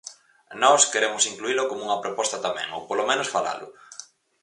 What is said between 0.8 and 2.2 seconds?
queremos incluílo como unha